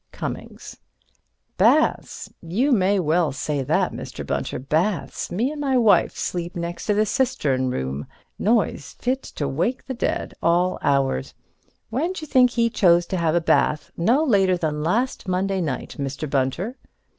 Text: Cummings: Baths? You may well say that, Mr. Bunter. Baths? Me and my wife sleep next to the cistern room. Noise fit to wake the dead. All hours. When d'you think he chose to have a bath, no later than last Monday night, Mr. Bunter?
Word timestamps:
Cummings: 0.11 0.77
Baths? 1.57 2.33
You 2.41 2.71
may 2.71 2.99
well 2.99 3.31
say 3.31 3.61
that, 3.61 3.93
Mr. 3.93 4.25
Bunter. 4.25 4.57
Baths? 4.57 5.31
Me 5.31 5.51
and 5.51 5.61
my 5.61 5.77
wife 5.77 6.17
sleep 6.17 6.55
next 6.55 6.87
to 6.87 6.95
the 6.95 7.05
cistern 7.05 7.69
room. 7.69 8.07
Noise 8.39 8.95
fit 8.97 9.21
to 9.21 9.47
wake 9.47 9.85
the 9.85 9.93
dead. 9.93 10.33
All 10.41 10.79
hours. 10.81 11.35
When 11.91 12.13
d'you 12.13 12.25
think 12.25 12.49
he 12.49 12.67
chose 12.67 13.05
to 13.05 13.17
have 13.17 13.35
a 13.35 13.41
bath, 13.41 13.91
no 13.95 14.23
later 14.23 14.57
than 14.57 14.81
last 14.81 15.27
Monday 15.27 15.61
night, 15.61 15.97
Mr. 15.99 16.27
Bunter? 16.27 16.77